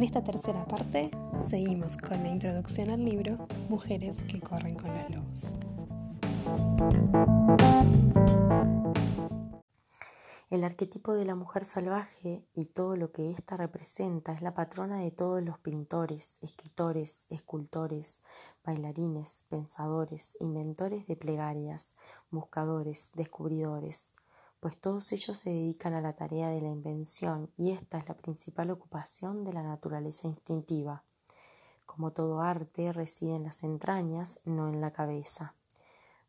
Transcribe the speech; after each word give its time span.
En 0.00 0.04
esta 0.04 0.24
tercera 0.24 0.64
parte 0.64 1.10
seguimos 1.46 1.98
con 1.98 2.22
la 2.22 2.30
introducción 2.30 2.88
al 2.88 3.04
libro 3.04 3.46
Mujeres 3.68 4.16
que 4.16 4.40
corren 4.40 4.74
con 4.74 4.88
los 4.94 5.10
lobos. 5.10 5.56
El 10.48 10.64
arquetipo 10.64 11.12
de 11.12 11.26
la 11.26 11.34
mujer 11.34 11.66
salvaje 11.66 12.46
y 12.54 12.64
todo 12.64 12.96
lo 12.96 13.12
que 13.12 13.30
ésta 13.30 13.58
representa 13.58 14.32
es 14.32 14.40
la 14.40 14.54
patrona 14.54 15.00
de 15.00 15.10
todos 15.10 15.42
los 15.42 15.58
pintores, 15.58 16.38
escritores, 16.40 17.26
escultores, 17.28 18.22
bailarines, 18.64 19.44
pensadores, 19.50 20.34
inventores 20.40 21.06
de 21.08 21.16
plegarias, 21.16 21.98
buscadores, 22.30 23.10
descubridores, 23.16 24.16
pues 24.60 24.78
todos 24.78 25.10
ellos 25.12 25.38
se 25.38 25.50
dedican 25.50 25.94
a 25.94 26.00
la 26.00 26.14
tarea 26.14 26.48
de 26.50 26.60
la 26.60 26.68
invención 26.68 27.50
y 27.56 27.72
esta 27.72 27.98
es 27.98 28.08
la 28.08 28.16
principal 28.16 28.70
ocupación 28.70 29.44
de 29.44 29.52
la 29.52 29.62
naturaleza 29.62 30.28
instintiva. 30.28 31.02
Como 31.86 32.12
todo 32.12 32.40
arte 32.40 32.92
reside 32.92 33.34
en 33.34 33.44
las 33.44 33.64
entrañas, 33.64 34.40
no 34.44 34.68
en 34.68 34.80
la 34.80 34.92
cabeza. 34.92 35.54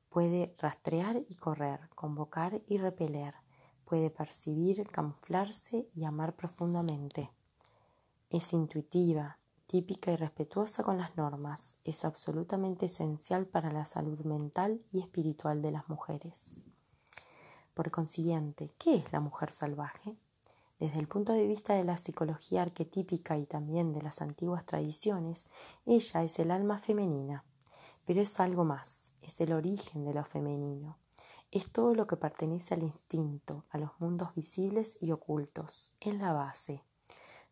Puede 0.09 0.55
rastrear 0.57 1.21
y 1.29 1.35
correr, 1.35 1.89
convocar 1.95 2.61
y 2.67 2.77
repeler 2.77 3.35
puede 3.91 4.09
percibir, 4.09 4.87
camuflarse 4.87 5.89
y 5.93 6.05
amar 6.05 6.33
profundamente. 6.37 7.29
Es 8.29 8.53
intuitiva, 8.53 9.37
típica 9.65 10.13
y 10.13 10.15
respetuosa 10.15 10.81
con 10.81 10.97
las 10.97 11.17
normas. 11.17 11.75
Es 11.83 12.05
absolutamente 12.05 12.85
esencial 12.85 13.47
para 13.47 13.69
la 13.73 13.83
salud 13.83 14.21
mental 14.21 14.81
y 14.93 15.01
espiritual 15.01 15.61
de 15.61 15.71
las 15.71 15.89
mujeres. 15.89 16.53
Por 17.73 17.91
consiguiente, 17.91 18.71
¿qué 18.77 18.95
es 18.95 19.11
la 19.11 19.19
mujer 19.19 19.51
salvaje? 19.51 20.15
Desde 20.79 20.99
el 20.99 21.07
punto 21.07 21.33
de 21.33 21.47
vista 21.47 21.73
de 21.73 21.83
la 21.83 21.97
psicología 21.97 22.63
arquetípica 22.63 23.37
y 23.37 23.45
también 23.45 23.93
de 23.93 24.01
las 24.01 24.21
antiguas 24.21 24.65
tradiciones, 24.65 25.47
ella 25.85 26.23
es 26.23 26.39
el 26.39 26.51
alma 26.51 26.79
femenina, 26.79 27.43
pero 28.05 28.21
es 28.21 28.39
algo 28.39 28.65
más, 28.65 29.13
es 29.21 29.39
el 29.41 29.53
origen 29.53 30.05
de 30.05 30.13
lo 30.13 30.23
femenino 30.25 30.97
es 31.51 31.69
todo 31.69 31.93
lo 31.93 32.07
que 32.07 32.15
pertenece 32.15 32.73
al 32.73 32.83
instinto, 32.83 33.65
a 33.71 33.77
los 33.77 33.91
mundos 33.99 34.33
visibles 34.35 34.97
y 35.03 35.11
ocultos. 35.11 35.93
Es 35.99 36.15
la 36.15 36.31
base. 36.31 36.81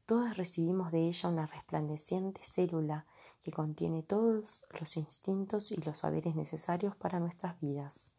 Todas 0.06 0.38
recibimos 0.38 0.92
de 0.92 1.08
ella 1.08 1.30
una 1.30 1.46
resplandeciente 1.46 2.42
célula 2.44 3.06
que 3.44 3.52
contiene 3.52 4.02
todos 4.02 4.66
los 4.80 4.96
instintos 4.96 5.72
y 5.72 5.82
los 5.82 6.00
saberes 6.00 6.36
necesarios 6.36 6.96
para 6.96 7.20
nuestras 7.20 7.60
vidas. 7.60 8.14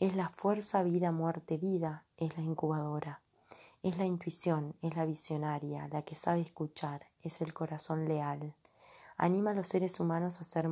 Es 0.00 0.16
la 0.16 0.30
fuerza 0.30 0.82
vida, 0.82 1.12
muerte, 1.12 1.58
vida, 1.58 2.06
es 2.16 2.34
la 2.38 2.42
incubadora. 2.42 3.20
Es 3.82 3.98
la 3.98 4.06
intuición, 4.06 4.74
es 4.80 4.96
la 4.96 5.04
visionaria, 5.04 5.88
la 5.88 6.00
que 6.00 6.14
sabe 6.14 6.40
escuchar, 6.40 7.06
es 7.20 7.42
el 7.42 7.52
corazón 7.52 8.06
leal. 8.06 8.54
Anima 9.18 9.50
a 9.50 9.54
los 9.54 9.68
seres 9.68 10.00
humanos 10.00 10.40
a 10.40 10.44
ser 10.44 10.70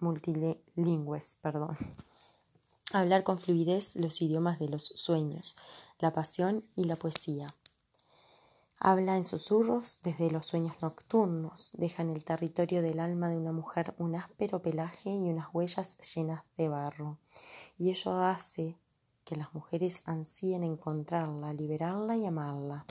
multilingües, 0.00 1.36
perdón 1.42 1.76
hablar 2.94 3.24
con 3.24 3.38
fluidez 3.38 3.94
los 3.96 4.22
idiomas 4.22 4.58
de 4.58 4.70
los 4.70 4.84
sueños, 4.84 5.58
la 5.98 6.14
pasión 6.14 6.64
y 6.74 6.84
la 6.84 6.96
poesía. 6.96 7.46
Habla 8.84 9.16
en 9.16 9.24
susurros 9.24 10.00
desde 10.02 10.30
los 10.30 10.46
sueños 10.46 10.80
nocturnos, 10.82 11.70
deja 11.74 12.02
en 12.02 12.10
el 12.10 12.24
territorio 12.24 12.82
del 12.82 13.00
alma 13.00 13.28
de 13.28 13.36
una 13.36 13.52
mujer 13.52 13.94
un 13.98 14.16
áspero 14.16 14.60
pelaje 14.60 15.10
y 15.10 15.30
unas 15.30 15.48
huellas 15.52 15.98
llenas 15.98 16.42
de 16.56 16.68
barro, 16.68 17.18
y 17.78 17.90
ello 17.90 18.22
hace 18.22 18.78
que 19.24 19.36
las 19.36 19.54
mujeres 19.54 20.02
ansíen 20.06 20.64
encontrarla, 20.64 21.52
liberarla 21.52 22.16
y 22.16 22.26
amarla. 22.26 22.84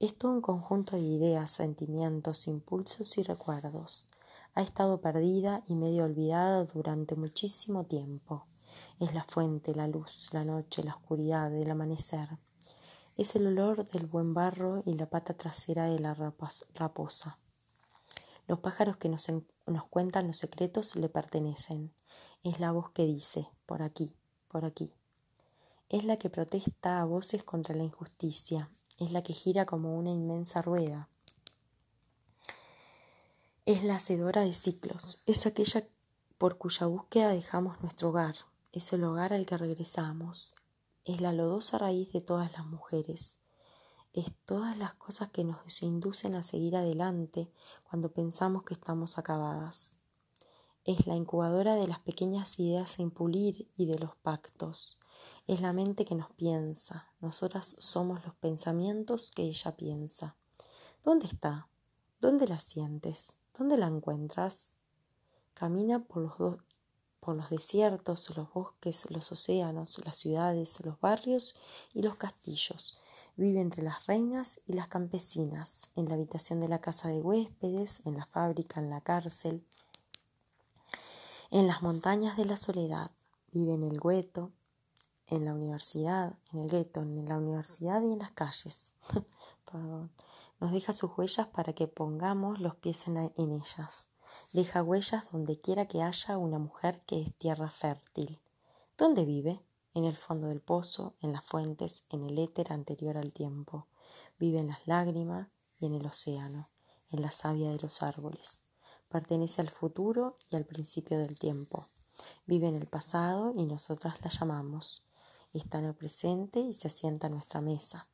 Es 0.00 0.16
todo 0.16 0.32
un 0.32 0.40
conjunto 0.40 0.96
de 0.96 1.02
ideas, 1.02 1.50
sentimientos, 1.50 2.48
impulsos 2.48 3.16
y 3.18 3.22
recuerdos. 3.22 4.10
Ha 4.54 4.62
estado 4.62 5.00
perdida 5.00 5.62
y 5.66 5.76
medio 5.76 6.04
olvidada 6.04 6.64
durante 6.64 7.14
muchísimo 7.14 7.84
tiempo. 7.84 8.46
Es 8.98 9.14
la 9.14 9.24
fuente, 9.24 9.74
la 9.74 9.86
luz, 9.86 10.28
la 10.32 10.44
noche, 10.44 10.82
la 10.82 10.94
oscuridad, 10.96 11.54
el 11.54 11.70
amanecer. 11.70 12.28
Es 13.16 13.36
el 13.36 13.46
olor 13.46 13.88
del 13.88 14.06
buen 14.06 14.34
barro 14.34 14.82
y 14.84 14.94
la 14.94 15.08
pata 15.08 15.34
trasera 15.34 15.86
de 15.86 15.98
la 15.98 16.14
raposa. 16.14 17.38
Los 18.48 18.58
pájaros 18.58 18.96
que 18.96 19.08
nos, 19.08 19.26
nos 19.66 19.84
cuentan 19.84 20.26
los 20.26 20.38
secretos 20.38 20.96
le 20.96 21.08
pertenecen. 21.08 21.92
Es 22.42 22.60
la 22.60 22.72
voz 22.72 22.90
que 22.90 23.04
dice, 23.04 23.48
por 23.66 23.82
aquí, 23.82 24.14
por 24.48 24.64
aquí. 24.64 24.92
Es 25.88 26.04
la 26.04 26.16
que 26.16 26.30
protesta 26.30 27.00
a 27.00 27.04
voces 27.04 27.42
contra 27.42 27.74
la 27.74 27.84
injusticia. 27.84 28.70
Es 28.98 29.12
la 29.12 29.22
que 29.22 29.32
gira 29.32 29.66
como 29.66 29.96
una 29.96 30.10
inmensa 30.10 30.62
rueda. 30.62 31.08
Es 33.64 33.84
la 33.84 33.96
hacedora 33.96 34.42
de 34.42 34.52
ciclos. 34.52 35.22
Es 35.26 35.46
aquella 35.46 35.86
por 36.42 36.58
cuya 36.58 36.88
búsqueda 36.88 37.28
dejamos 37.28 37.80
nuestro 37.82 38.08
hogar, 38.08 38.34
es 38.72 38.92
el 38.92 39.04
hogar 39.04 39.32
al 39.32 39.46
que 39.46 39.56
regresamos, 39.56 40.56
es 41.04 41.20
la 41.20 41.32
lodosa 41.32 41.78
raíz 41.78 42.12
de 42.12 42.20
todas 42.20 42.50
las 42.50 42.66
mujeres, 42.66 43.38
es 44.12 44.34
todas 44.44 44.76
las 44.76 44.92
cosas 44.94 45.30
que 45.30 45.44
nos 45.44 45.84
inducen 45.84 46.34
a 46.34 46.42
seguir 46.42 46.74
adelante 46.74 47.48
cuando 47.88 48.10
pensamos 48.10 48.64
que 48.64 48.74
estamos 48.74 49.18
acabadas. 49.18 50.01
Es 50.84 51.06
la 51.06 51.14
incubadora 51.14 51.76
de 51.76 51.86
las 51.86 52.00
pequeñas 52.00 52.58
ideas 52.58 52.90
sin 52.90 53.10
pulir 53.10 53.68
y 53.76 53.86
de 53.86 53.98
los 53.98 54.16
pactos. 54.16 54.98
Es 55.46 55.60
la 55.60 55.72
mente 55.72 56.04
que 56.04 56.16
nos 56.16 56.30
piensa. 56.32 57.08
Nosotras 57.20 57.76
somos 57.78 58.24
los 58.24 58.34
pensamientos 58.34 59.30
que 59.30 59.42
ella 59.42 59.76
piensa. 59.76 60.36
¿Dónde 61.04 61.26
está? 61.26 61.68
¿Dónde 62.20 62.48
la 62.48 62.58
sientes? 62.58 63.38
¿Dónde 63.56 63.76
la 63.76 63.86
encuentras? 63.86 64.76
Camina 65.54 66.02
por 66.02 66.22
los 66.22 66.38
dos 66.38 66.58
por 67.22 67.36
los 67.36 67.50
desiertos, 67.50 68.36
los 68.36 68.52
bosques, 68.52 69.08
los 69.12 69.30
océanos, 69.30 70.04
las 70.04 70.16
ciudades, 70.16 70.84
los 70.84 70.98
barrios 70.98 71.54
y 71.94 72.02
los 72.02 72.16
castillos. 72.16 72.98
Vive 73.36 73.60
entre 73.60 73.84
las 73.84 74.04
reinas 74.06 74.60
y 74.66 74.72
las 74.72 74.88
campesinas, 74.88 75.90
en 75.94 76.08
la 76.08 76.14
habitación 76.14 76.58
de 76.58 76.66
la 76.66 76.80
casa 76.80 77.08
de 77.10 77.22
huéspedes, 77.22 78.04
en 78.06 78.16
la 78.16 78.26
fábrica, 78.26 78.80
en 78.80 78.90
la 78.90 79.00
cárcel, 79.02 79.64
en 81.52 81.66
las 81.66 81.82
montañas 81.82 82.38
de 82.38 82.46
la 82.46 82.56
soledad. 82.56 83.10
Vive 83.52 83.74
en 83.74 83.82
el 83.82 84.00
gueto, 84.00 84.52
en 85.26 85.44
la 85.44 85.52
universidad, 85.52 86.32
en 86.50 86.60
el 86.60 86.70
gueto, 86.70 87.02
en 87.02 87.28
la 87.28 87.36
universidad 87.36 88.00
y 88.00 88.10
en 88.10 88.20
las 88.20 88.30
calles. 88.30 88.94
Nos 90.60 90.72
deja 90.72 90.94
sus 90.94 91.10
huellas 91.16 91.48
para 91.48 91.74
que 91.74 91.88
pongamos 91.88 92.58
los 92.58 92.74
pies 92.76 93.06
en 93.06 93.52
ellas. 93.52 94.08
Deja 94.52 94.82
huellas 94.82 95.30
donde 95.30 95.60
quiera 95.60 95.86
que 95.86 96.02
haya 96.02 96.38
una 96.38 96.58
mujer 96.58 97.02
que 97.04 97.20
es 97.20 97.34
tierra 97.34 97.68
fértil. 97.68 98.40
¿Dónde 98.96 99.26
vive? 99.26 99.62
En 99.92 100.04
el 100.04 100.16
fondo 100.16 100.46
del 100.46 100.62
pozo, 100.62 101.12
en 101.20 101.34
las 101.34 101.44
fuentes, 101.44 102.04
en 102.08 102.24
el 102.24 102.38
éter 102.38 102.72
anterior 102.72 103.18
al 103.18 103.34
tiempo. 103.34 103.88
Vive 104.38 104.60
en 104.60 104.68
las 104.68 104.86
lágrimas 104.86 105.48
y 105.78 105.84
en 105.84 105.96
el 105.96 106.06
océano, 106.06 106.70
en 107.10 107.20
la 107.20 107.30
savia 107.30 107.70
de 107.70 107.78
los 107.78 108.02
árboles. 108.02 108.62
Pertenece 109.12 109.60
al 109.60 109.68
futuro 109.68 110.38
y 110.48 110.56
al 110.56 110.64
principio 110.64 111.18
del 111.18 111.38
tiempo. 111.38 111.86
Vive 112.46 112.68
en 112.68 112.76
el 112.76 112.86
pasado 112.86 113.52
y 113.54 113.66
nosotras 113.66 114.22
la 114.22 114.30
llamamos. 114.30 115.02
Está 115.52 115.80
en 115.80 115.84
el 115.84 115.94
presente 115.94 116.60
y 116.60 116.72
se 116.72 116.88
sienta 116.88 117.26
a 117.26 117.30
nuestra 117.30 117.60
mesa. 117.60 118.06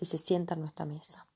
Y 0.00 0.06
se 0.06 0.18
sienta 0.18 0.54
a 0.54 0.56
nuestra 0.56 0.86
mesa. 0.86 1.28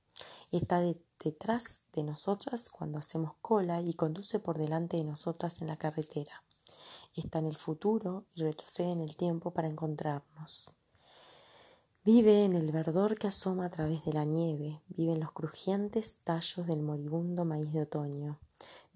Está 0.50 0.80
de 0.80 1.00
detrás 1.22 1.82
de 1.92 2.02
nosotras 2.02 2.70
cuando 2.70 2.98
hacemos 2.98 3.34
cola 3.40 3.80
y 3.80 3.94
conduce 3.94 4.40
por 4.40 4.58
delante 4.58 4.96
de 4.96 5.04
nosotras 5.04 5.60
en 5.60 5.68
la 5.68 5.76
carretera. 5.76 6.42
Está 7.14 7.38
en 7.38 7.46
el 7.46 7.56
futuro 7.56 8.24
y 8.34 8.42
retrocede 8.42 8.90
en 8.90 9.00
el 9.00 9.16
tiempo 9.16 9.52
para 9.52 9.68
encontrarnos. 9.68 10.72
Vive 12.04 12.44
en 12.44 12.54
el 12.54 12.72
verdor 12.72 13.16
que 13.16 13.28
asoma 13.28 13.66
a 13.66 13.70
través 13.70 14.04
de 14.04 14.12
la 14.12 14.24
nieve, 14.24 14.80
vive 14.88 15.12
en 15.12 15.20
los 15.20 15.32
crujientes 15.32 16.20
tallos 16.24 16.66
del 16.66 16.82
moribundo 16.82 17.44
maíz 17.44 17.72
de 17.72 17.82
otoño, 17.82 18.38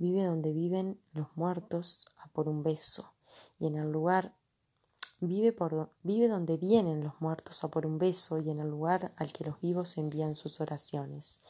vive 0.03 0.25
donde 0.25 0.53
viven 0.53 1.01
los 1.15 1.29
muertos 1.37 2.07
a 2.19 2.27
por 2.29 2.49
un 2.49 2.65
beso, 2.65 3.13
y 3.61 3.69
en 3.69 3.77
el 3.77 3.93
lugar 3.93 4.35
vive, 5.21 5.53
por, 5.53 5.93
vive 6.03 6.27
donde 6.27 6.57
vienen 6.57 7.05
los 7.05 7.21
muertos 7.21 7.63
a 7.63 7.69
por 7.69 7.87
un 7.87 7.99
beso 7.99 8.39
y 8.39 8.51
en 8.51 8.59
el 8.59 8.69
lugar 8.69 9.15
al 9.17 9.33
que 9.33 9.45
los 9.45 9.61
vivos 9.61 9.97
envían 9.99 10.35
sus 10.35 10.61
oraciones. 10.61 11.41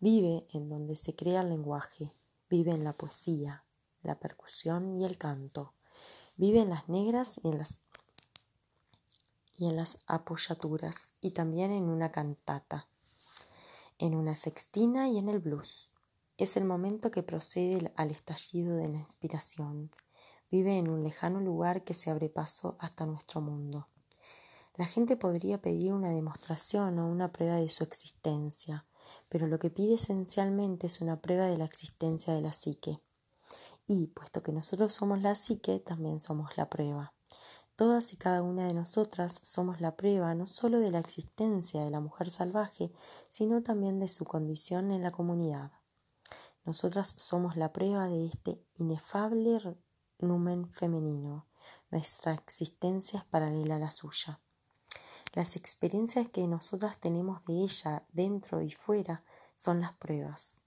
Vive 0.00 0.48
en 0.52 0.68
donde 0.68 0.96
se 0.96 1.14
crea 1.14 1.42
el 1.42 1.50
lenguaje, 1.50 2.12
vive 2.50 2.72
en 2.72 2.82
la 2.82 2.92
poesía, 2.92 3.62
la 4.02 4.18
percusión 4.18 5.00
y 5.00 5.04
el 5.04 5.16
canto. 5.16 5.72
Vive 6.36 6.58
en 6.58 6.70
las 6.70 6.88
negras 6.88 7.38
y 7.44 7.50
en 7.50 7.58
las, 7.58 7.82
y 9.56 9.68
en 9.68 9.76
las 9.76 9.98
apoyaturas 10.08 11.18
y 11.20 11.30
también 11.30 11.70
en 11.70 11.84
una 11.84 12.10
cantata, 12.10 12.88
en 13.98 14.16
una 14.16 14.34
sextina 14.34 15.08
y 15.08 15.18
en 15.18 15.28
el 15.28 15.38
blues. 15.38 15.91
Es 16.38 16.56
el 16.56 16.64
momento 16.64 17.10
que 17.10 17.22
procede 17.22 17.92
al 17.94 18.10
estallido 18.10 18.76
de 18.76 18.88
la 18.88 18.98
inspiración. 18.98 19.90
Vive 20.50 20.78
en 20.78 20.88
un 20.88 21.04
lejano 21.04 21.40
lugar 21.40 21.84
que 21.84 21.94
se 21.94 22.10
abre 22.10 22.30
paso 22.30 22.76
hasta 22.78 23.04
nuestro 23.04 23.40
mundo. 23.40 23.88
La 24.76 24.86
gente 24.86 25.18
podría 25.18 25.60
pedir 25.60 25.92
una 25.92 26.10
demostración 26.10 26.98
o 26.98 27.06
una 27.06 27.30
prueba 27.32 27.56
de 27.56 27.68
su 27.68 27.84
existencia, 27.84 28.86
pero 29.28 29.46
lo 29.46 29.58
que 29.58 29.68
pide 29.68 29.94
esencialmente 29.94 30.86
es 30.86 31.02
una 31.02 31.20
prueba 31.20 31.44
de 31.44 31.58
la 31.58 31.66
existencia 31.66 32.32
de 32.32 32.40
la 32.40 32.54
psique. 32.54 33.00
Y, 33.86 34.06
puesto 34.06 34.42
que 34.42 34.52
nosotros 34.52 34.94
somos 34.94 35.20
la 35.20 35.34
psique, 35.34 35.80
también 35.80 36.22
somos 36.22 36.56
la 36.56 36.70
prueba. 36.70 37.12
Todas 37.76 38.14
y 38.14 38.16
cada 38.16 38.42
una 38.42 38.66
de 38.66 38.72
nosotras 38.72 39.38
somos 39.42 39.82
la 39.82 39.96
prueba 39.96 40.34
no 40.34 40.46
solo 40.46 40.80
de 40.80 40.90
la 40.90 41.00
existencia 41.00 41.84
de 41.84 41.90
la 41.90 42.00
mujer 42.00 42.30
salvaje, 42.30 42.90
sino 43.28 43.62
también 43.62 43.98
de 43.98 44.08
su 44.08 44.24
condición 44.24 44.90
en 44.90 45.02
la 45.02 45.10
comunidad. 45.10 45.72
Nosotras 46.64 47.14
somos 47.16 47.56
la 47.56 47.72
prueba 47.72 48.06
de 48.06 48.26
este 48.26 48.64
inefable 48.76 49.76
numen 50.20 50.70
femenino. 50.70 51.46
Nuestra 51.90 52.34
existencia 52.34 53.18
es 53.18 53.24
paralela 53.24 53.76
a 53.76 53.78
la 53.80 53.90
suya. 53.90 54.40
Las 55.34 55.56
experiencias 55.56 56.28
que 56.28 56.46
nosotras 56.46 57.00
tenemos 57.00 57.44
de 57.46 57.62
ella 57.62 58.04
dentro 58.12 58.60
y 58.60 58.70
fuera 58.70 59.24
son 59.56 59.80
las 59.80 59.94
pruebas. 59.94 60.58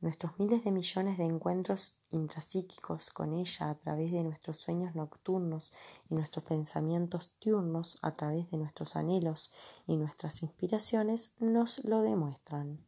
Nuestros 0.00 0.38
miles 0.38 0.64
de 0.64 0.72
millones 0.72 1.18
de 1.18 1.24
encuentros 1.24 2.00
intrapsíquicos 2.10 3.10
con 3.12 3.32
ella 3.32 3.70
a 3.70 3.74
través 3.76 4.12
de 4.12 4.22
nuestros 4.22 4.58
sueños 4.58 4.94
nocturnos 4.94 5.74
y 6.10 6.14
nuestros 6.14 6.44
pensamientos 6.44 7.32
diurnos 7.40 7.98
a 8.02 8.12
través 8.14 8.50
de 8.50 8.58
nuestros 8.58 8.96
anhelos 8.96 9.52
y 9.86 9.96
nuestras 9.96 10.42
inspiraciones 10.42 11.32
nos 11.38 11.84
lo 11.84 12.02
demuestran. 12.02 12.85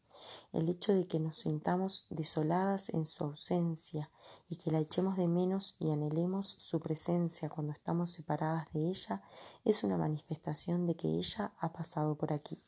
El 0.52 0.68
hecho 0.68 0.92
de 0.92 1.06
que 1.06 1.20
nos 1.20 1.38
sintamos 1.38 2.06
desoladas 2.10 2.88
en 2.90 3.04
su 3.04 3.24
ausencia 3.24 4.10
y 4.48 4.56
que 4.56 4.70
la 4.70 4.80
echemos 4.80 5.16
de 5.16 5.28
menos 5.28 5.76
y 5.78 5.90
anhelemos 5.90 6.56
su 6.58 6.80
presencia 6.80 7.48
cuando 7.48 7.72
estamos 7.72 8.10
separadas 8.10 8.72
de 8.72 8.88
ella 8.88 9.22
es 9.64 9.84
una 9.84 9.96
manifestación 9.96 10.86
de 10.86 10.96
que 10.96 11.08
ella 11.08 11.52
ha 11.58 11.72
pasado 11.72 12.14
por 12.14 12.32
aquí. 12.32 12.58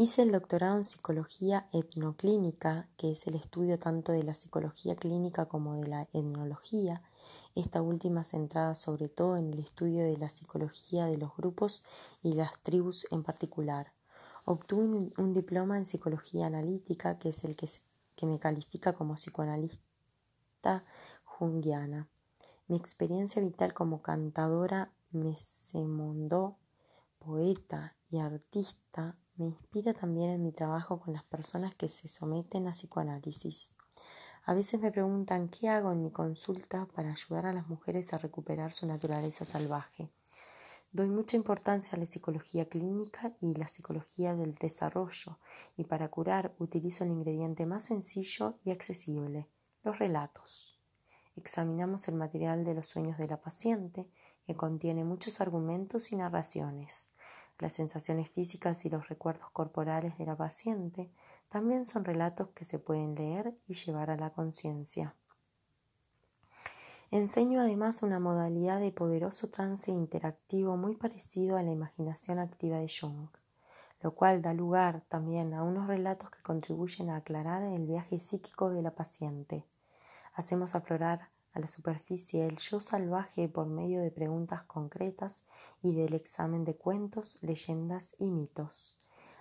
Hice 0.00 0.22
el 0.22 0.30
doctorado 0.30 0.76
en 0.76 0.84
psicología 0.84 1.68
etnoclínica, 1.72 2.88
que 2.96 3.10
es 3.10 3.26
el 3.26 3.34
estudio 3.34 3.80
tanto 3.80 4.12
de 4.12 4.22
la 4.22 4.32
psicología 4.32 4.94
clínica 4.94 5.46
como 5.46 5.74
de 5.74 5.88
la 5.88 6.06
etnología, 6.12 7.02
esta 7.56 7.82
última 7.82 8.22
centrada 8.22 8.76
sobre 8.76 9.08
todo 9.08 9.36
en 9.36 9.52
el 9.52 9.58
estudio 9.58 10.04
de 10.04 10.16
la 10.16 10.28
psicología 10.28 11.06
de 11.06 11.18
los 11.18 11.36
grupos 11.36 11.82
y 12.22 12.34
las 12.34 12.52
tribus 12.62 13.08
en 13.10 13.24
particular. 13.24 13.97
Obtuve 14.50 15.12
un, 15.18 15.34
diploma 15.34 15.76
en 15.76 15.84
psicología 15.84 16.46
analítica, 16.46 17.18
que 17.18 17.28
es 17.28 17.44
el 17.44 17.54
que, 17.54 17.68
me 18.26 18.38
califica 18.38 18.94
como 18.94 19.16
psicoanalista 19.16 20.86
junguiana. 21.22 22.08
Mi 22.66 22.78
experiencia 22.78 23.42
vital 23.42 23.74
como 23.74 24.00
cantadora 24.00 24.90
me 25.10 25.36
se 25.36 25.84
mondó, 25.84 26.56
poeta 27.18 27.94
y 28.08 28.20
artista 28.20 29.18
me 29.36 29.48
inspira 29.48 29.92
también 29.92 30.30
en 30.30 30.42
mi 30.42 30.52
trabajo 30.52 30.98
con 30.98 31.12
las 31.12 31.24
personas 31.24 31.74
que 31.74 31.88
se 31.88 32.08
someten 32.08 32.68
a 32.68 32.72
psicoanálisis. 32.72 33.74
A 34.46 34.54
veces 34.54 34.80
me 34.80 34.90
preguntan 34.90 35.50
qué 35.50 35.68
hago 35.68 35.92
en 35.92 36.02
mi 36.02 36.10
consulta 36.10 36.86
para 36.94 37.10
ayudar 37.10 37.44
a 37.44 37.52
las 37.52 37.68
mujeres 37.68 38.14
a 38.14 38.18
recuperar 38.18 38.72
su 38.72 38.86
naturaleza 38.86 39.44
salvaje. 39.44 40.08
Doy 40.90 41.10
mucha 41.10 41.36
importancia 41.36 41.96
a 41.96 41.98
la 41.98 42.06
psicología 42.06 42.66
clínica 42.66 43.34
y 43.42 43.54
la 43.54 43.68
psicología 43.68 44.34
del 44.34 44.54
desarrollo, 44.54 45.38
y 45.76 45.84
para 45.84 46.08
curar 46.08 46.54
utilizo 46.58 47.04
el 47.04 47.10
ingrediente 47.10 47.66
más 47.66 47.84
sencillo 47.84 48.54
y 48.64 48.70
accesible, 48.70 49.46
los 49.84 49.98
relatos. 49.98 50.78
Examinamos 51.36 52.08
el 52.08 52.14
material 52.14 52.64
de 52.64 52.72
los 52.72 52.86
sueños 52.86 53.18
de 53.18 53.28
la 53.28 53.36
paciente, 53.36 54.08
que 54.46 54.56
contiene 54.56 55.04
muchos 55.04 55.42
argumentos 55.42 56.10
y 56.10 56.16
narraciones. 56.16 57.10
Las 57.58 57.74
sensaciones 57.74 58.30
físicas 58.30 58.86
y 58.86 58.88
los 58.88 59.08
recuerdos 59.08 59.50
corporales 59.50 60.16
de 60.16 60.24
la 60.24 60.36
paciente 60.36 61.10
también 61.50 61.86
son 61.86 62.06
relatos 62.06 62.48
que 62.54 62.64
se 62.64 62.78
pueden 62.78 63.14
leer 63.14 63.54
y 63.66 63.74
llevar 63.74 64.10
a 64.10 64.16
la 64.16 64.30
conciencia. 64.30 65.14
Enseño 67.10 67.62
además 67.62 68.02
una 68.02 68.20
modalidad 68.20 68.80
de 68.80 68.92
poderoso 68.92 69.48
trance 69.48 69.90
interactivo 69.90 70.76
muy 70.76 70.94
parecido 70.94 71.56
a 71.56 71.62
la 71.62 71.72
imaginación 71.72 72.38
activa 72.38 72.76
de 72.76 72.88
Jung, 72.88 73.30
lo 74.02 74.14
cual 74.14 74.42
da 74.42 74.52
lugar 74.52 75.00
también 75.08 75.54
a 75.54 75.62
unos 75.62 75.86
relatos 75.86 76.28
que 76.28 76.42
contribuyen 76.42 77.08
a 77.08 77.16
aclarar 77.16 77.62
el 77.62 77.86
viaje 77.86 78.20
psíquico 78.20 78.68
de 78.68 78.82
la 78.82 78.90
paciente. 78.90 79.64
Hacemos 80.34 80.74
aflorar 80.74 81.30
a 81.54 81.60
la 81.60 81.66
superficie 81.66 82.46
el 82.46 82.58
yo 82.58 82.78
salvaje 82.78 83.48
por 83.48 83.68
medio 83.68 84.02
de 84.02 84.10
preguntas 84.10 84.64
concretas 84.64 85.46
y 85.82 85.94
del 85.94 86.12
examen 86.12 86.66
de 86.66 86.76
cuentos, 86.76 87.38
leyendas 87.40 88.16
y 88.18 88.26
mitos. 88.26 88.98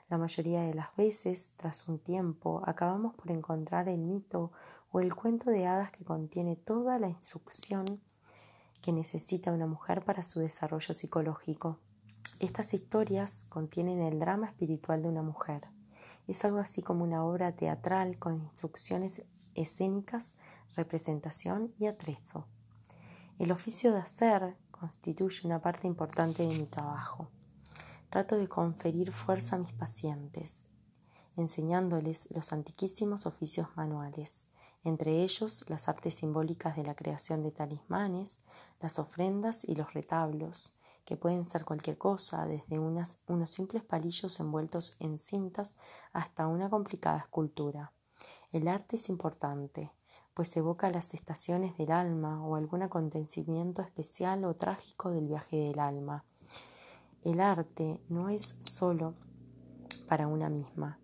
La 0.10 0.18
mayoría 0.18 0.62
de 0.62 0.74
las 0.74 0.96
veces, 0.96 1.52
tras 1.58 1.90
un 1.90 2.00
tiempo, 2.00 2.62
acabamos 2.66 3.14
por 3.16 3.30
encontrar 3.30 3.90
el 3.90 4.00
mito 4.00 4.54
o 4.92 5.00
el 5.00 5.16
cuento 5.16 5.50
de 5.50 5.66
hadas 5.66 5.92
que 5.92 6.06
contiene 6.06 6.56
toda 6.56 7.00
la 7.00 7.10
instrucción 7.10 7.86
que 8.82 8.92
necesita 8.92 9.52
una 9.52 9.68
mujer 9.68 10.04
para 10.04 10.24
su 10.24 10.40
desarrollo 10.40 10.94
psicológico. 10.94 11.80
Estas 12.40 12.74
historias 12.74 13.46
contienen 13.50 14.02
el 14.02 14.20
drama 14.20 14.48
espiritual 14.48 15.02
de 15.02 15.10
una 15.10 15.24
mujer. 15.24 15.68
Es 16.28 16.46
algo 16.46 16.60
así 16.60 16.82
como 16.82 17.04
una 17.04 17.26
obra 17.26 17.54
teatral 17.54 18.18
con 18.20 18.36
instrucciones 18.36 19.24
escénicas 19.56 20.36
representación 20.78 21.74
y 21.80 21.88
atrezo. 21.88 22.46
El 23.40 23.52
oficio 23.52 23.92
de 23.92 24.00
hacer 24.00 24.56
constituye 24.72 25.42
una 25.46 25.60
parte 25.60 25.88
importante 25.88 26.44
de 26.44 26.56
mi 26.56 26.66
trabajo. 26.66 27.30
Trato 28.10 28.38
de 28.38 28.48
conferir 28.48 29.12
fuerza 29.12 29.56
a 29.56 29.60
mis 29.60 29.74
pacientes, 29.74 30.68
enseñándoles 31.36 32.32
los 32.32 32.54
antiquísimos 32.54 33.26
oficios 33.26 33.68
manuales, 33.76 34.47
entre 34.88 35.24
ellos 35.24 35.66
las 35.68 35.90
artes 35.90 36.16
simbólicas 36.16 36.78
de 36.78 36.84
la 36.84 36.96
creación 36.96 37.44
de 37.44 37.52
talismanes, 37.52 38.44
las 38.80 39.00
ofrendas 39.00 39.66
y 39.66 39.76
los 39.76 39.94
retablos, 39.94 40.78
que 41.04 41.18
pueden 41.18 41.46
ser 41.46 41.66
cualquier 41.66 41.98
cosa, 41.98 42.46
desde 42.46 42.80
unos 42.80 43.50
simples 43.50 43.84
palillos 43.84 44.40
envueltos 44.40 44.96
en 45.00 45.18
cintas 45.18 45.76
hasta 46.14 46.48
una 46.48 46.70
complicada 46.70 47.20
escultura. 47.20 47.92
El 48.52 48.68
arte 48.68 48.96
es 48.96 49.10
importante, 49.10 49.92
pues 50.34 50.56
evoca 50.56 50.90
las 50.90 51.14
estaciones 51.14 51.78
del 51.78 51.92
alma 51.92 52.46
o 52.46 52.56
algún 52.56 52.82
acontecimiento 52.82 53.82
especial 53.82 54.46
o 54.46 54.56
trágico 54.56 55.12
del 55.12 55.28
viaje 55.28 55.58
del 55.58 55.80
alma. 55.80 56.24
El 57.24 57.42
arte 57.42 58.00
no 58.08 58.30
es 58.30 58.56
solo 58.62 59.16
para 60.08 60.28
una 60.28 60.50
misma, 60.50 61.00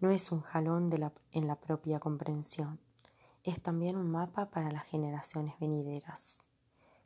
no 0.00 0.10
es 0.10 0.32
un 0.32 0.40
jalón 0.40 0.90
en 1.32 1.46
la 1.46 1.56
propia 1.56 2.00
comprensión, 2.00 2.78
es 3.50 3.62
también 3.62 3.96
un 3.96 4.10
mapa 4.10 4.50
para 4.50 4.70
las 4.70 4.84
generaciones 4.84 5.58
venideras. 5.58 6.44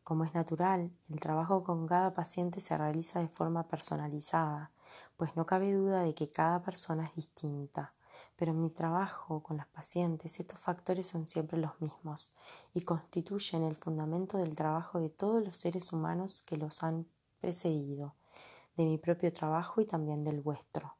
Como 0.04 0.24
es 0.24 0.34
natural, 0.34 0.90
el 1.08 1.20
trabajo 1.20 1.62
con 1.62 1.86
cada 1.86 2.14
paciente 2.14 2.60
se 2.60 2.76
realiza 2.76 3.20
de 3.20 3.28
forma 3.28 3.68
personalizada, 3.68 4.72
pues 5.16 5.36
no 5.36 5.46
cabe 5.46 5.72
duda 5.72 6.02
de 6.02 6.14
que 6.14 6.30
cada 6.30 6.62
persona 6.62 7.04
es 7.04 7.14
distinta 7.14 7.94
pero 8.36 8.52
en 8.52 8.60
mi 8.60 8.70
trabajo 8.70 9.42
con 9.42 9.56
las 9.56 9.66
pacientes 9.66 10.40
estos 10.40 10.58
factores 10.58 11.06
son 11.06 11.26
siempre 11.26 11.58
los 11.58 11.80
mismos 11.80 12.34
y 12.72 12.82
constituyen 12.82 13.62
el 13.62 13.76
fundamento 13.76 14.38
del 14.38 14.54
trabajo 14.54 15.00
de 15.00 15.10
todos 15.10 15.42
los 15.42 15.56
seres 15.56 15.92
humanos 15.92 16.42
que 16.42 16.56
los 16.56 16.82
han 16.82 17.06
precedido, 17.40 18.14
de 18.76 18.84
mi 18.84 18.98
propio 18.98 19.32
trabajo 19.32 19.80
y 19.80 19.86
también 19.86 20.22
del 20.22 20.40
vuestro. 20.40 20.99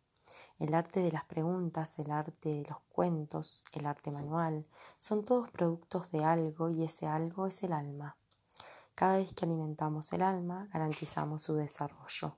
El 0.60 0.74
arte 0.74 1.00
de 1.00 1.10
las 1.10 1.24
preguntas, 1.24 1.98
el 2.00 2.10
arte 2.10 2.50
de 2.50 2.66
los 2.68 2.78
cuentos, 2.92 3.64
el 3.72 3.86
arte 3.86 4.10
manual, 4.10 4.66
son 4.98 5.24
todos 5.24 5.50
productos 5.50 6.10
de 6.10 6.22
algo 6.22 6.68
y 6.68 6.84
ese 6.84 7.06
algo 7.06 7.46
es 7.46 7.62
el 7.62 7.72
alma. 7.72 8.18
Cada 8.94 9.16
vez 9.16 9.32
que 9.32 9.46
alimentamos 9.46 10.12
el 10.12 10.20
alma, 10.20 10.68
garantizamos 10.70 11.40
su 11.40 11.54
desarrollo. 11.54 12.36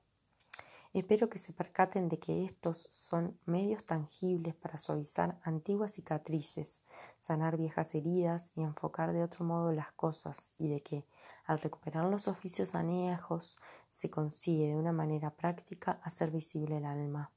Espero 0.92 1.28
que 1.28 1.40
se 1.40 1.52
percaten 1.52 2.08
de 2.08 2.20
que 2.20 2.44
estos 2.44 2.86
son 2.90 3.36
medios 3.44 3.82
tangibles 3.86 4.54
para 4.54 4.78
suavizar 4.78 5.40
antiguas 5.42 5.90
cicatrices, 5.90 6.84
sanar 7.20 7.56
viejas 7.56 7.92
heridas 7.96 8.52
y 8.54 8.62
enfocar 8.62 9.12
de 9.12 9.24
otro 9.24 9.44
modo 9.44 9.72
las 9.72 9.90
cosas, 9.94 10.54
y 10.58 10.68
de 10.68 10.80
que, 10.80 11.08
al 11.44 11.58
recuperar 11.58 12.04
los 12.04 12.28
oficios 12.28 12.76
añejos, 12.76 13.58
se 13.90 14.10
consigue 14.10 14.68
de 14.68 14.76
una 14.76 14.92
manera 14.92 15.30
práctica 15.30 15.98
hacer 16.04 16.30
visible 16.30 16.76
el 16.76 16.84
alma. 16.84 17.32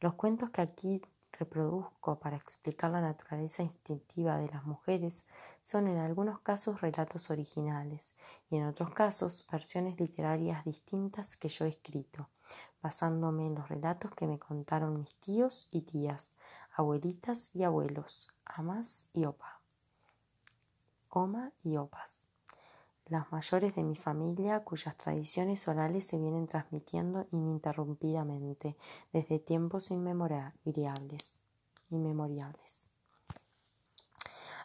Los 0.00 0.14
cuentos 0.14 0.50
que 0.50 0.62
aquí 0.62 1.02
reproduzco 1.32 2.18
para 2.20 2.36
explicar 2.36 2.90
la 2.90 3.00
naturaleza 3.00 3.62
instintiva 3.62 4.36
de 4.38 4.48
las 4.48 4.64
mujeres 4.64 5.26
son 5.62 5.88
en 5.88 5.98
algunos 5.98 6.40
casos 6.40 6.80
relatos 6.80 7.30
originales 7.30 8.16
y 8.50 8.56
en 8.56 8.66
otros 8.66 8.90
casos 8.90 9.46
versiones 9.50 9.98
literarias 9.98 10.64
distintas 10.64 11.36
que 11.36 11.48
yo 11.48 11.64
he 11.64 11.68
escrito 11.68 12.28
basándome 12.84 13.46
en 13.46 13.54
los 13.54 13.66
relatos 13.70 14.14
que 14.14 14.26
me 14.26 14.38
contaron 14.38 14.98
mis 14.98 15.14
tíos 15.14 15.68
y 15.70 15.80
tías, 15.80 16.34
abuelitas 16.76 17.48
y 17.56 17.64
abuelos, 17.64 18.28
amas 18.44 19.08
y 19.14 19.24
opa. 19.24 19.62
Oma 21.08 21.50
y 21.62 21.78
opas. 21.78 22.23
Las 23.06 23.30
mayores 23.32 23.74
de 23.74 23.82
mi 23.82 23.96
familia 23.96 24.64
cuyas 24.64 24.96
tradiciones 24.96 25.68
orales 25.68 26.06
se 26.06 26.18
vienen 26.18 26.46
transmitiendo 26.46 27.26
ininterrumpidamente 27.30 28.76
desde 29.12 29.38
tiempos 29.38 29.90
inmemoriales. 29.90 31.38
inmemoriales. 31.90 32.90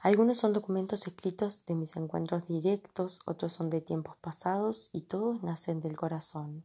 Algunos 0.02 0.38
son 0.38 0.54
documentos 0.54 1.06
escritos 1.08 1.66
de 1.66 1.76
mis 1.76 1.98
encuentros 1.98 2.48
directos, 2.48 3.20
otros 3.26 3.52
son 3.52 3.70
de 3.70 3.82
tiempos 3.82 4.16
pasados 4.22 4.90
y 4.94 5.02
todos 5.02 5.44
nacen 5.44 5.82
del 5.82 5.98
corazón. 5.98 6.64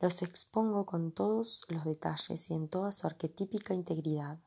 Los 0.00 0.22
expongo 0.22 0.86
con 0.86 1.10
todos 1.10 1.64
los 1.68 1.84
detalles 1.84 2.48
y 2.50 2.54
en 2.54 2.68
toda 2.68 2.92
su 2.92 3.08
arquetípica 3.08 3.74
integridad 3.74 4.38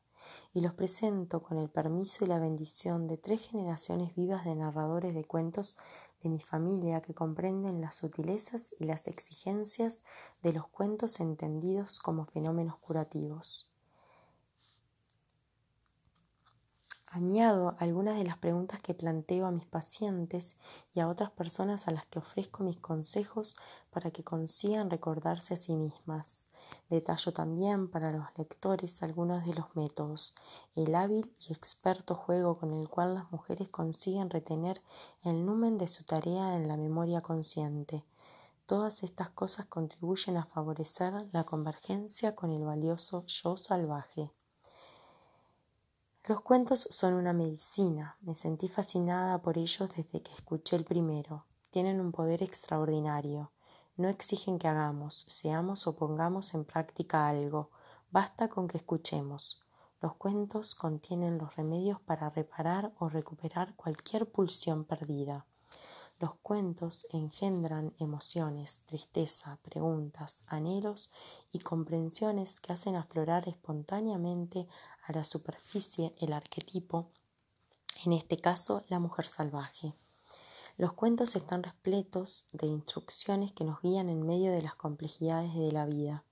y 0.54 0.60
los 0.60 0.72
presento 0.72 1.42
con 1.42 1.58
el 1.58 1.68
permiso 1.68 2.24
y 2.24 2.28
la 2.28 2.38
bendición 2.38 3.06
de 3.06 3.18
tres 3.18 3.40
generaciones 3.40 4.14
vivas 4.14 4.44
de 4.44 4.54
narradores 4.54 5.14
de 5.14 5.24
cuentos 5.24 5.76
de 6.22 6.28
mi 6.28 6.40
familia 6.40 7.02
que 7.02 7.14
comprenden 7.14 7.80
las 7.80 7.96
sutilezas 7.96 8.74
y 8.78 8.84
las 8.84 9.06
exigencias 9.08 10.04
de 10.42 10.52
los 10.52 10.68
cuentos 10.68 11.20
entendidos 11.20 11.98
como 11.98 12.26
fenómenos 12.26 12.78
curativos. 12.78 13.71
Añado 17.14 17.74
algunas 17.78 18.16
de 18.16 18.24
las 18.24 18.38
preguntas 18.38 18.80
que 18.80 18.94
planteo 18.94 19.44
a 19.44 19.50
mis 19.50 19.66
pacientes 19.66 20.56
y 20.94 21.00
a 21.00 21.08
otras 21.08 21.30
personas 21.30 21.86
a 21.86 21.90
las 21.90 22.06
que 22.06 22.18
ofrezco 22.18 22.64
mis 22.64 22.78
consejos 22.78 23.54
para 23.90 24.10
que 24.10 24.24
consigan 24.24 24.88
recordarse 24.88 25.52
a 25.52 25.58
sí 25.58 25.74
mismas. 25.74 26.46
Detallo 26.88 27.34
también 27.34 27.90
para 27.90 28.12
los 28.12 28.26
lectores 28.38 29.02
algunos 29.02 29.44
de 29.44 29.52
los 29.52 29.76
métodos, 29.76 30.34
el 30.74 30.94
hábil 30.94 31.30
y 31.46 31.52
experto 31.52 32.14
juego 32.14 32.56
con 32.56 32.72
el 32.72 32.88
cual 32.88 33.12
las 33.12 33.30
mujeres 33.30 33.68
consiguen 33.68 34.30
retener 34.30 34.80
el 35.22 35.44
numen 35.44 35.76
de 35.76 35.88
su 35.88 36.04
tarea 36.04 36.56
en 36.56 36.66
la 36.66 36.78
memoria 36.78 37.20
consciente. 37.20 38.06
Todas 38.64 39.02
estas 39.02 39.28
cosas 39.28 39.66
contribuyen 39.66 40.38
a 40.38 40.46
favorecer 40.46 41.12
la 41.30 41.44
convergencia 41.44 42.34
con 42.34 42.52
el 42.52 42.64
valioso 42.64 43.26
yo 43.26 43.58
salvaje. 43.58 44.30
Los 46.28 46.40
cuentos 46.42 46.86
son 46.88 47.14
una 47.14 47.32
medicina. 47.32 48.16
Me 48.20 48.36
sentí 48.36 48.68
fascinada 48.68 49.42
por 49.42 49.58
ellos 49.58 49.90
desde 49.96 50.22
que 50.22 50.32
escuché 50.32 50.76
el 50.76 50.84
primero. 50.84 51.46
Tienen 51.70 52.00
un 52.00 52.12
poder 52.12 52.44
extraordinario. 52.44 53.50
No 53.96 54.08
exigen 54.08 54.60
que 54.60 54.68
hagamos, 54.68 55.24
seamos 55.26 55.88
o 55.88 55.96
pongamos 55.96 56.54
en 56.54 56.64
práctica 56.64 57.26
algo. 57.26 57.70
Basta 58.12 58.48
con 58.48 58.68
que 58.68 58.76
escuchemos. 58.76 59.64
Los 60.00 60.14
cuentos 60.14 60.76
contienen 60.76 61.38
los 61.38 61.56
remedios 61.56 62.00
para 62.00 62.30
reparar 62.30 62.92
o 63.00 63.08
recuperar 63.08 63.74
cualquier 63.74 64.30
pulsión 64.30 64.84
perdida. 64.84 65.46
Los 66.22 66.36
cuentos 66.36 67.08
engendran 67.10 67.94
emociones, 67.98 68.82
tristeza, 68.86 69.58
preguntas, 69.60 70.44
anhelos 70.46 71.10
y 71.50 71.58
comprensiones 71.58 72.60
que 72.60 72.72
hacen 72.72 72.94
aflorar 72.94 73.48
espontáneamente 73.48 74.68
a 75.02 75.12
la 75.14 75.24
superficie 75.24 76.14
el 76.20 76.32
arquetipo, 76.32 77.08
en 78.04 78.12
este 78.12 78.36
caso 78.36 78.84
la 78.88 79.00
mujer 79.00 79.26
salvaje. 79.26 79.96
Los 80.76 80.92
cuentos 80.92 81.34
están 81.34 81.64
repletos 81.64 82.46
de 82.52 82.68
instrucciones 82.68 83.50
que 83.50 83.64
nos 83.64 83.80
guían 83.82 84.08
en 84.08 84.24
medio 84.24 84.52
de 84.52 84.62
las 84.62 84.76
complejidades 84.76 85.56
de 85.56 85.72
la 85.72 85.86
vida. 85.86 86.22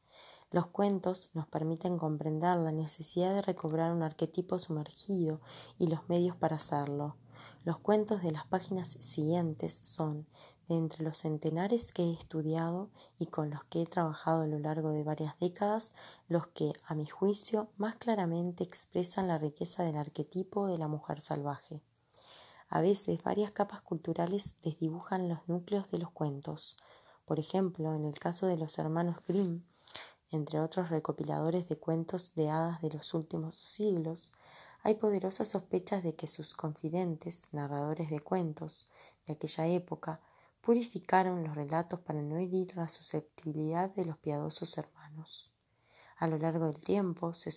Los 0.52 0.68
cuentos 0.68 1.34
nos 1.34 1.48
permiten 1.48 1.98
comprender 1.98 2.58
la 2.58 2.70
necesidad 2.70 3.34
de 3.34 3.42
recobrar 3.42 3.90
un 3.90 4.04
arquetipo 4.04 4.60
sumergido 4.60 5.40
y 5.80 5.88
los 5.88 6.08
medios 6.08 6.36
para 6.36 6.54
hacerlo. 6.54 7.16
Los 7.62 7.78
cuentos 7.78 8.22
de 8.22 8.32
las 8.32 8.46
páginas 8.46 8.88
siguientes 8.88 9.80
son, 9.84 10.26
de 10.66 10.76
entre 10.76 11.04
los 11.04 11.18
centenares 11.18 11.92
que 11.92 12.04
he 12.04 12.12
estudiado 12.12 12.88
y 13.18 13.26
con 13.26 13.50
los 13.50 13.64
que 13.64 13.82
he 13.82 13.86
trabajado 13.86 14.42
a 14.42 14.46
lo 14.46 14.58
largo 14.58 14.90
de 14.90 15.04
varias 15.04 15.38
décadas, 15.38 15.92
los 16.26 16.46
que, 16.46 16.72
a 16.86 16.94
mi 16.94 17.06
juicio, 17.06 17.68
más 17.76 17.96
claramente 17.96 18.64
expresan 18.64 19.28
la 19.28 19.36
riqueza 19.36 19.82
del 19.82 19.98
arquetipo 19.98 20.68
de 20.68 20.78
la 20.78 20.88
mujer 20.88 21.20
salvaje. 21.20 21.82
A 22.70 22.80
veces 22.80 23.22
varias 23.22 23.50
capas 23.50 23.82
culturales 23.82 24.54
desdibujan 24.62 25.28
los 25.28 25.46
núcleos 25.48 25.90
de 25.90 25.98
los 25.98 26.10
cuentos. 26.12 26.78
Por 27.26 27.38
ejemplo, 27.38 27.94
en 27.94 28.06
el 28.06 28.18
caso 28.18 28.46
de 28.46 28.56
los 28.56 28.78
hermanos 28.78 29.16
Grimm, 29.28 29.64
entre 30.30 30.60
otros 30.60 30.88
recopiladores 30.88 31.68
de 31.68 31.76
cuentos 31.76 32.34
de 32.36 32.48
hadas 32.48 32.80
de 32.80 32.90
los 32.90 33.12
últimos 33.12 33.56
siglos, 33.56 34.32
hay 34.82 34.94
poderosas 34.94 35.48
sospechas 35.48 36.02
de 36.02 36.14
que 36.14 36.26
sus 36.26 36.54
confidentes, 36.54 37.52
narradores 37.52 38.10
de 38.10 38.20
cuentos 38.20 38.90
de 39.26 39.34
aquella 39.34 39.66
época, 39.66 40.20
purificaron 40.60 41.44
los 41.44 41.54
relatos 41.54 42.00
para 42.00 42.22
no 42.22 42.36
herir 42.36 42.76
la 42.76 42.88
susceptibilidad 42.88 43.90
de 43.90 44.04
los 44.04 44.18
piadosos 44.18 44.76
hermanos. 44.78 45.52
A 46.16 46.26
lo 46.26 46.38
largo 46.38 46.66
del 46.66 46.82
tiempo 46.82 47.32
se 47.34 47.50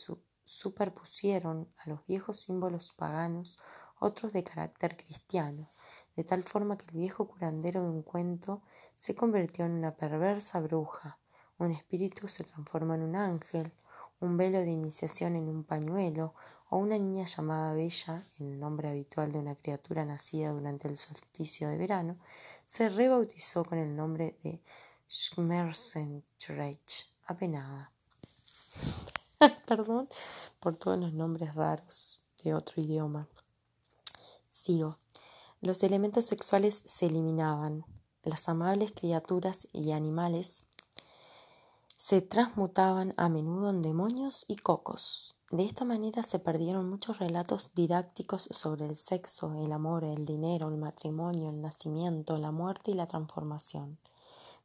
superpusieron 0.46 1.74
a 1.77 1.89
los 1.89 2.06
viejos 2.06 2.42
símbolos 2.42 2.94
paganos 2.94 3.60
otros 4.00 4.34
de 4.34 4.44
carácter 4.44 4.98
cristiano, 4.98 5.72
de 6.15 6.24
tal 6.24 6.44
forma 6.44 6.77
que 6.77 6.86
el 6.86 6.98
viejo 6.98 7.27
curandero 7.27 7.84
de 7.84 7.89
un 7.89 8.03
cuento 8.03 8.62
se 8.96 9.15
convirtió 9.15 9.65
en 9.65 9.72
una 9.72 9.96
perversa 9.96 10.60
bruja, 10.60 11.20
un 11.58 11.72
espíritu 11.72 12.27
se 12.27 12.44
transforma 12.44 12.96
en 12.96 13.03
un 13.03 13.15
ángel, 13.15 13.74
un 14.20 14.38
velo 14.38 14.60
de 14.60 14.72
iniciación 14.72 15.36
en 15.36 15.50
un 15.50 15.63
pañuelo, 15.63 16.34
o 16.70 16.77
una 16.77 16.98
niña 16.98 17.25
llamada 17.25 17.74
Bella, 17.74 18.24
el 18.39 18.60
nombre 18.60 18.89
habitual 18.89 19.32
de 19.32 19.38
una 19.38 19.55
criatura 19.55 20.05
nacida 20.05 20.51
durante 20.51 20.88
el 20.88 20.98
solsticio 20.98 21.70
de 21.70 21.77
verano, 21.77 22.17
se 22.65 22.89
rebautizó 22.89 23.63
con 23.63 23.77
el 23.77 23.96
nombre 23.96 24.36
de 24.43 24.60
Schmerzenreich, 25.08 27.12
apenada. 27.27 27.91
Perdón 29.67 30.10
por 30.60 30.75
todos 30.75 30.98
los 30.98 31.13
nombres 31.13 31.53
raros 31.53 32.24
de 32.43 32.55
otro 32.55 32.82
idioma. 32.82 33.27
Sigo. 34.50 34.98
Los 35.62 35.84
elementos 35.84 36.25
sexuales 36.25 36.82
se 36.86 37.05
eliminaban. 37.05 37.86
Las 38.24 38.50
amables 38.50 38.93
criaturas 38.93 39.67
y 39.74 39.91
animales 39.91 40.63
se 42.03 42.22
transmutaban 42.22 43.13
a 43.15 43.29
menudo 43.29 43.69
en 43.69 43.81
demonios 43.81 44.43
y 44.50 44.57
cocos. 44.57 45.36
De 45.51 45.63
esta 45.63 45.86
manera 45.86 46.22
se 46.22 46.38
perdieron 46.38 46.89
muchos 46.89 47.19
relatos 47.19 47.72
didácticos 47.75 48.50
sobre 48.51 48.88
el 48.88 48.98
sexo, 48.98 49.53
el 49.53 49.72
amor, 49.72 50.03
el 50.03 50.25
dinero, 50.25 50.67
el 50.67 50.75
matrimonio, 50.75 51.48
el 51.48 51.62
nacimiento, 51.62 52.38
la 52.38 52.51
muerte 52.51 52.91
y 52.91 52.95
la 52.95 53.07
transformación. 53.07 54.00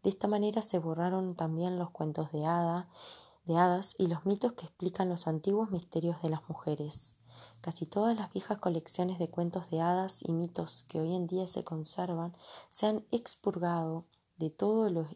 De 0.02 0.10
esta 0.10 0.26
manera 0.26 0.62
se 0.62 0.80
borraron 0.80 1.36
también 1.36 1.78
los 1.78 1.90
cuentos 1.90 2.32
de, 2.32 2.40
de 2.40 3.56
hadas 3.56 3.94
y 3.96 4.08
los 4.08 4.26
mitos 4.26 4.54
que 4.54 4.66
explican 4.66 5.08
los 5.08 5.28
antiguos 5.28 5.70
misterios 5.70 6.20
de 6.22 6.30
las 6.30 6.48
mujeres. 6.48 7.20
Casi 7.60 7.86
todas 7.86 8.16
las 8.18 8.32
viejas 8.32 8.58
colecciones 8.58 9.20
de 9.20 9.30
cuentos 9.30 9.70
de 9.70 9.80
hadas 9.80 10.28
y 10.28 10.32
mitos 10.32 10.86
que 10.88 10.98
hoy 10.98 11.14
en 11.14 11.28
día 11.28 11.46
se 11.46 11.62
conservan 11.62 12.36
se 12.68 12.86
han 12.88 13.04
expurgado 13.12 14.06
de 14.38 14.50
todo 14.50 14.90
lo 14.90 15.06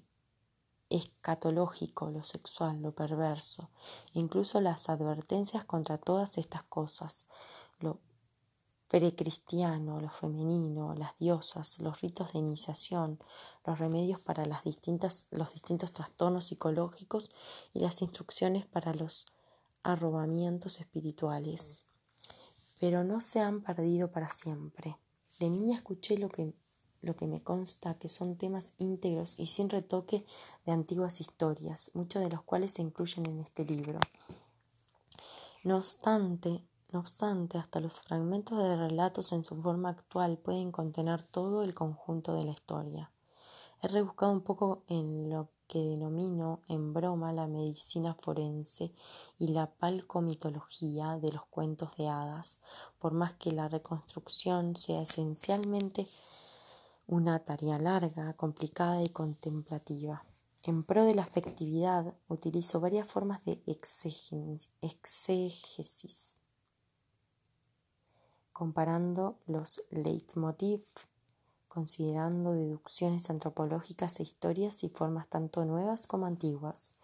escatológico, 0.92 2.10
lo 2.10 2.22
sexual, 2.22 2.82
lo 2.82 2.92
perverso, 2.92 3.70
incluso 4.12 4.60
las 4.60 4.88
advertencias 4.90 5.64
contra 5.64 5.98
todas 5.98 6.38
estas 6.38 6.62
cosas, 6.64 7.28
lo 7.80 7.98
precristiano, 8.88 10.00
lo 10.02 10.10
femenino, 10.10 10.94
las 10.94 11.18
diosas, 11.18 11.80
los 11.80 12.02
ritos 12.02 12.34
de 12.34 12.40
iniciación, 12.40 13.18
los 13.64 13.78
remedios 13.78 14.20
para 14.20 14.44
las 14.44 14.64
distintas, 14.64 15.28
los 15.30 15.54
distintos 15.54 15.92
trastornos 15.92 16.44
psicológicos 16.44 17.30
y 17.72 17.80
las 17.80 18.02
instrucciones 18.02 18.66
para 18.66 18.92
los 18.92 19.26
arrobamientos 19.82 20.78
espirituales. 20.78 21.84
Pero 22.80 23.02
no 23.02 23.22
se 23.22 23.40
han 23.40 23.62
perdido 23.62 24.10
para 24.10 24.28
siempre. 24.28 24.98
De 25.40 25.48
niña 25.48 25.76
escuché 25.76 26.18
lo 26.18 26.28
que 26.28 26.52
lo 27.02 27.16
que 27.16 27.26
me 27.26 27.42
consta 27.42 27.94
que 27.94 28.08
son 28.08 28.36
temas 28.36 28.74
íntegros 28.78 29.38
y 29.38 29.46
sin 29.46 29.68
retoque 29.68 30.24
de 30.64 30.72
antiguas 30.72 31.20
historias, 31.20 31.90
muchos 31.94 32.22
de 32.22 32.30
los 32.30 32.42
cuales 32.42 32.70
se 32.72 32.82
incluyen 32.82 33.26
en 33.26 33.40
este 33.40 33.64
libro. 33.64 33.98
No 35.64 35.76
obstante, 35.76 36.64
no 36.92 37.00
obstante, 37.00 37.58
hasta 37.58 37.80
los 37.80 38.00
fragmentos 38.00 38.58
de 38.58 38.76
relatos 38.76 39.32
en 39.32 39.44
su 39.44 39.56
forma 39.60 39.90
actual 39.90 40.38
pueden 40.38 40.72
contener 40.72 41.22
todo 41.22 41.62
el 41.62 41.74
conjunto 41.74 42.34
de 42.34 42.44
la 42.44 42.52
historia. 42.52 43.10
He 43.80 43.88
rebuscado 43.88 44.32
un 44.32 44.42
poco 44.42 44.84
en 44.88 45.28
lo 45.28 45.48
que 45.66 45.78
denomino 45.78 46.60
en 46.68 46.92
broma 46.92 47.32
la 47.32 47.46
medicina 47.46 48.14
forense 48.14 48.92
y 49.38 49.48
la 49.48 49.70
palcomitología 49.70 51.16
de 51.16 51.32
los 51.32 51.46
cuentos 51.46 51.96
de 51.96 52.08
hadas, 52.08 52.60
por 52.98 53.14
más 53.14 53.32
que 53.32 53.52
la 53.52 53.68
reconstrucción 53.68 54.76
sea 54.76 55.02
esencialmente 55.02 56.06
una 57.12 57.40
tarea 57.40 57.78
larga, 57.78 58.32
complicada 58.32 59.02
y 59.02 59.10
contemplativa. 59.10 60.24
En 60.62 60.82
pro 60.82 61.04
de 61.04 61.14
la 61.14 61.24
afectividad 61.24 62.14
utilizo 62.26 62.80
varias 62.80 63.06
formas 63.06 63.44
de 63.44 63.60
exégesis, 63.66 64.66
comparando 68.54 69.36
los 69.46 69.84
leitmotiv 69.90 70.86
considerando 71.72 72.52
deducciones 72.52 73.30
antropológicas 73.30 74.20
e 74.20 74.24
historias 74.24 74.84
y 74.84 74.90
formas 74.90 75.28
tanto 75.28 75.64
nuevas 75.64 76.06
como 76.06 76.26
antiguas. 76.26 76.96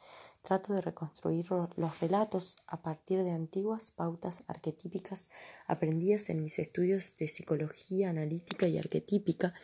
Trato 0.43 0.75
de 0.75 0.83
reconstruir 0.83 1.47
los 1.51 2.01
relatos 2.01 2.59
a 2.67 2.83
partir 2.83 3.25
de 3.25 3.31
antiguas 3.31 3.91
pautas 3.91 4.45
arquetípicas 4.47 5.31
aprendidas 5.67 6.29
en 6.29 6.43
mis 6.43 6.59
estudios 6.59 7.17
de 7.17 7.29
psicología 7.29 8.11
analítica 8.11 8.69
y 8.69 8.77
arquetípica, 8.77 9.55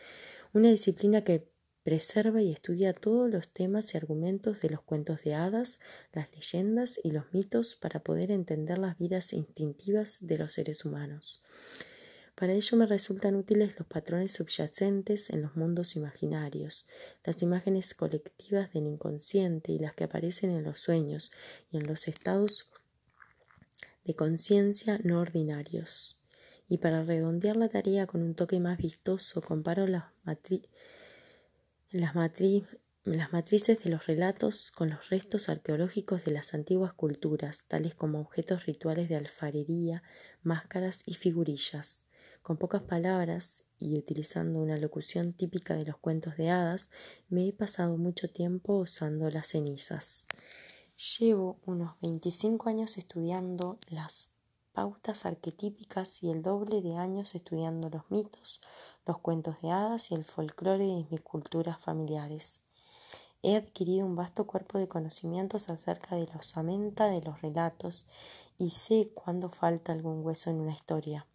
una 0.55 0.69
disciplina 0.69 1.21
que 1.25 1.51
preserva 1.83 2.41
y 2.41 2.53
estudia 2.53 2.93
todos 2.93 3.29
los 3.29 3.49
temas 3.49 3.93
y 3.93 3.97
argumentos 3.97 4.61
de 4.61 4.69
los 4.69 4.81
cuentos 4.81 5.21
de 5.23 5.33
hadas, 5.33 5.81
las 6.13 6.31
leyendas 6.33 6.97
y 7.03 7.11
los 7.11 7.25
mitos 7.33 7.75
para 7.75 7.99
poder 7.99 8.31
entender 8.31 8.77
las 8.77 8.97
vidas 8.97 9.33
instintivas 9.33 10.17
de 10.21 10.37
los 10.37 10.53
seres 10.53 10.85
humanos. 10.85 11.43
Para 12.35 12.53
ello 12.53 12.77
me 12.77 12.85
resultan 12.85 13.35
útiles 13.35 13.77
los 13.77 13.85
patrones 13.85 14.31
subyacentes 14.31 15.29
en 15.29 15.41
los 15.41 15.57
mundos 15.57 15.97
imaginarios, 15.97 16.87
las 17.25 17.41
imágenes 17.43 17.93
colectivas 17.93 18.71
del 18.71 18.87
inconsciente 18.87 19.73
y 19.73 19.79
las 19.79 19.93
que 19.93 20.05
aparecen 20.05 20.51
en 20.51 20.63
los 20.63 20.79
sueños 20.79 21.33
y 21.69 21.77
en 21.77 21.85
los 21.85 22.07
estados 22.07 22.69
de 24.05 24.15
conciencia 24.15 25.01
no 25.03 25.19
ordinarios. 25.19 26.24
Y 26.67 26.79
para 26.79 27.03
redondear 27.03 27.57
la 27.57 27.69
tarea 27.69 28.07
con 28.07 28.21
un 28.23 28.35
toque 28.35 28.59
más 28.59 28.77
vistoso, 28.77 29.41
comparo 29.41 29.85
las 29.87 30.05
matrices 30.23 30.69
las, 31.91 32.13
las 33.05 33.31
matrices 33.31 33.83
de 33.83 33.89
los 33.89 34.07
relatos 34.07 34.71
con 34.71 34.89
los 34.89 35.09
restos 35.09 35.47
arqueológicos 35.47 36.25
de 36.25 36.31
las 36.31 36.53
antiguas 36.53 36.93
culturas, 36.93 37.65
tales 37.67 37.95
como 37.95 38.19
objetos 38.19 38.65
rituales 38.65 39.07
de 39.09 39.15
alfarería, 39.15 40.03
máscaras 40.43 41.03
y 41.05 41.13
figurillas. 41.13 42.05
Con 42.41 42.57
pocas 42.57 42.81
palabras 42.81 43.63
y 43.79 43.97
utilizando 43.97 44.59
una 44.59 44.77
locución 44.77 45.33
típica 45.33 45.75
de 45.75 45.85
los 45.85 45.97
cuentos 45.97 46.35
de 46.37 46.49
hadas, 46.49 46.91
me 47.29 47.47
he 47.47 47.53
pasado 47.53 47.97
mucho 47.97 48.29
tiempo 48.29 48.77
usando 48.77 49.29
las 49.29 49.47
cenizas. 49.47 50.27
Llevo 51.19 51.59
unos 51.65 51.99
25 52.01 52.69
años 52.69 52.97
estudiando 52.97 53.79
las 53.89 54.34
pautas 54.75 55.25
arquetípicas 55.25 56.21
y 56.21 56.29
el 56.29 56.43
doble 56.43 56.81
de 56.81 56.97
años 56.97 57.33
estudiando 57.33 57.89
los 57.89 58.03
mitos, 58.11 58.61
los 59.07 59.17
cuentos 59.17 59.61
de 59.61 59.71
hadas 59.71 60.11
y 60.11 60.15
el 60.15 60.25
folclore 60.25 60.85
de 60.85 61.07
mis 61.09 61.21
culturas 61.21 61.81
familiares. 61.81 62.61
He 63.41 63.55
adquirido 63.55 64.05
un 64.05 64.15
vasto 64.15 64.45
cuerpo 64.45 64.77
de 64.77 64.87
conocimientos 64.87 65.69
acerca 65.69 66.15
de 66.15 66.27
la 66.27 66.37
osamenta 66.37 67.07
de 67.07 67.21
los 67.21 67.41
relatos 67.41 68.07
y 68.57 68.71
sé 68.71 69.11
cuándo 69.13 69.49
falta 69.49 69.93
algún 69.93 70.25
hueso 70.25 70.49
en 70.49 70.59
una 70.59 70.73
historia. 70.73 71.25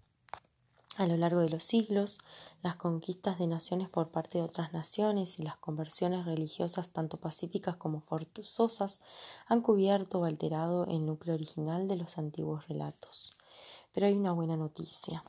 A 1.00 1.06
lo 1.06 1.16
largo 1.16 1.40
de 1.40 1.48
los 1.48 1.64
siglos, 1.64 2.18
las 2.60 2.76
conquistas 2.76 3.38
de 3.38 3.46
naciones 3.46 3.88
por 3.88 4.10
parte 4.10 4.36
de 4.36 4.44
otras 4.44 4.74
naciones 4.74 5.38
y 5.38 5.42
las 5.42 5.56
conversiones 5.56 6.26
religiosas 6.26 6.90
tanto 6.90 7.16
pacíficas 7.16 7.76
como 7.76 8.02
forzosas 8.02 9.00
han 9.46 9.62
cubierto 9.62 10.18
o 10.18 10.24
alterado 10.26 10.84
el 10.84 11.06
núcleo 11.06 11.34
original 11.34 11.88
de 11.88 11.96
los 11.96 12.18
antiguos 12.18 12.68
relatos. 12.68 13.34
Pero 13.94 14.08
hay 14.08 14.12
una 14.12 14.32
buena 14.32 14.58
noticia. 14.58 15.24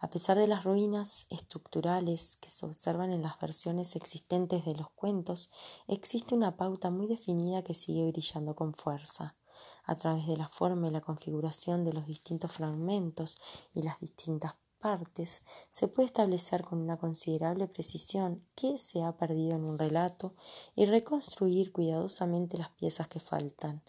A 0.00 0.10
pesar 0.10 0.38
de 0.38 0.48
las 0.48 0.64
ruinas 0.64 1.28
estructurales 1.30 2.36
que 2.38 2.50
se 2.50 2.66
observan 2.66 3.12
en 3.12 3.22
las 3.22 3.38
versiones 3.38 3.94
existentes 3.94 4.64
de 4.64 4.74
los 4.74 4.90
cuentos, 4.90 5.52
existe 5.86 6.34
una 6.34 6.56
pauta 6.56 6.90
muy 6.90 7.06
definida 7.06 7.62
que 7.62 7.74
sigue 7.74 8.10
brillando 8.10 8.56
con 8.56 8.74
fuerza. 8.74 9.36
A 9.84 9.96
través 9.96 10.26
de 10.26 10.36
la 10.36 10.48
forma 10.48 10.88
y 10.88 10.90
la 10.90 11.00
configuración 11.00 11.84
de 11.84 11.92
los 11.92 12.08
distintos 12.08 12.50
fragmentos 12.50 13.40
y 13.72 13.82
las 13.82 14.00
distintas 14.00 14.54
partes, 14.82 15.44
se 15.70 15.88
puede 15.88 16.08
establecer 16.08 16.62
con 16.64 16.80
una 16.80 16.98
considerable 16.98 17.68
precisión 17.68 18.42
qué 18.54 18.76
se 18.76 19.02
ha 19.02 19.12
perdido 19.16 19.54
en 19.54 19.64
un 19.64 19.78
relato 19.78 20.34
y 20.74 20.84
reconstruir 20.84 21.72
cuidadosamente 21.72 22.58
las 22.58 22.68
piezas 22.70 23.08
que 23.08 23.20
faltan, 23.20 23.80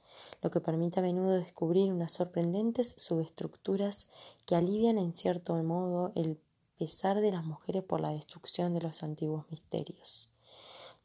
lo 0.42 0.52
que 0.52 0.62
permite 0.62 1.00
a 1.00 1.04
menudo 1.04 1.32
descubrir 1.32 1.92
unas 1.92 2.14
sorprendentes 2.14 2.96
subestructuras 2.98 4.08
que 4.46 4.56
alivian 4.56 4.98
en 4.98 5.16
cierto 5.16 5.56
modo 5.64 6.12
el 6.16 6.40
pesar 6.78 7.20
de 7.20 7.32
las 7.32 7.44
mujeres 7.44 7.84
por 7.84 8.00
la 8.00 8.12
destrucción 8.12 8.74
de 8.74 8.82
los 8.82 9.04
antiguos 9.04 9.46
misterios. 9.50 10.30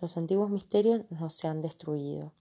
Los 0.01 0.17
antiguos 0.17 0.51
misterios 0.51 1.03
no 1.11 1.29
se 1.31 1.49
han 1.49 1.61
destruido, 1.61 2.33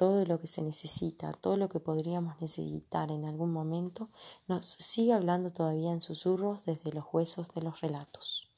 todo 0.00 0.24
lo 0.24 0.40
que 0.40 0.46
se 0.46 0.62
necesita, 0.62 1.34
todo 1.34 1.58
lo 1.58 1.68
que 1.68 1.78
podríamos 1.78 2.40
necesitar 2.40 3.10
en 3.10 3.26
algún 3.26 3.52
momento, 3.52 4.08
nos 4.48 4.64
sigue 4.64 5.12
hablando 5.12 5.50
todavía 5.50 5.92
en 5.92 6.00
susurros 6.00 6.64
desde 6.64 6.94
los 6.94 7.04
huesos 7.12 7.52
de 7.52 7.60
los 7.60 7.82
relatos. 7.82 8.49